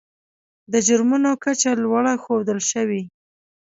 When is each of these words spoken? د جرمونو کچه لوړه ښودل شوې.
د 0.71 0.73
جرمونو 0.87 1.31
کچه 1.43 1.71
لوړه 1.83 2.13
ښودل 2.23 2.59
شوې. 2.71 3.01